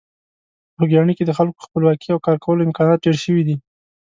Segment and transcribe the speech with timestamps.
[0.75, 3.55] په خوږیاڼي کې د خلکو خپلواکي او کارکولو امکانات ډېر شوي دي.